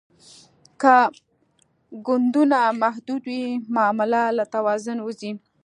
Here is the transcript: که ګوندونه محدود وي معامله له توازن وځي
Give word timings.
که 0.81 0.95
ګوندونه 2.05 2.59
محدود 2.83 3.23
وي 3.29 3.43
معامله 3.75 4.21
له 4.37 4.43
توازن 4.53 4.97
وځي 5.01 5.31